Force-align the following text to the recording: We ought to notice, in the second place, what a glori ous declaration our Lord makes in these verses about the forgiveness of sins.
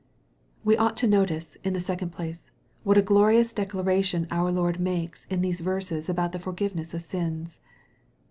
We 0.63 0.75
ought 0.77 0.97
to 0.97 1.07
notice, 1.07 1.57
in 1.63 1.73
the 1.73 1.79
second 1.79 2.09
place, 2.09 2.49
what 2.81 2.97
a 2.97 3.03
glori 3.03 3.39
ous 3.39 3.53
declaration 3.53 4.25
our 4.31 4.51
Lord 4.51 4.79
makes 4.79 5.25
in 5.25 5.41
these 5.41 5.59
verses 5.61 6.09
about 6.09 6.31
the 6.31 6.39
forgiveness 6.39 6.95
of 6.95 7.03
sins. 7.03 7.59